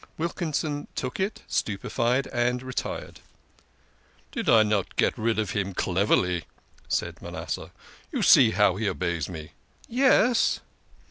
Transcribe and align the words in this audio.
Wilkinson 0.17 0.87
took 0.95 1.19
it, 1.19 1.43
stupefied, 1.47 2.25
and 2.33 2.63
retired. 2.63 3.19
"Did 4.31 4.49
I 4.49 4.63
not 4.63 4.95
get 4.95 5.15
rid 5.15 5.37
of 5.37 5.51
him 5.51 5.75
cleverly?" 5.75 6.45
said 6.87 7.21
Manasseh." 7.21 7.69
You 8.11 8.23
see 8.23 8.49
how 8.49 8.77
he 8.77 8.89
obeys 8.89 9.29
me!" 9.29 9.51
"Ye 9.87 10.05
es." 10.05 10.59